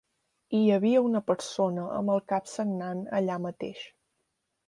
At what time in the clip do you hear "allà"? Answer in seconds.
3.21-3.39